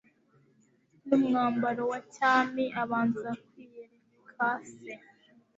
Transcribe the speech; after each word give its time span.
n'umwambaro 1.07 1.83
wa 1.91 1.99
cyami. 2.13 2.65
Abanza 2.81 3.29
kwiyereka 3.43 4.47
Se. 4.73 4.93